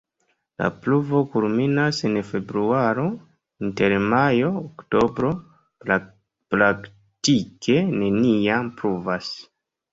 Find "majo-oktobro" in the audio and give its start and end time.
4.15-5.31